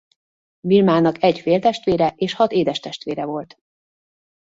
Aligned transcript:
Vilmának 0.59 1.23
egy 1.23 1.39
féltestvére 1.39 2.13
és 2.15 2.33
hat 2.33 2.51
édestestvére 2.51 3.25
volt. 3.25 3.57